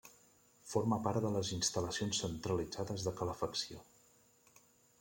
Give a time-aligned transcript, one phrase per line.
[0.69, 3.87] Forma part de les instal·lacions centralitzades de calefacció.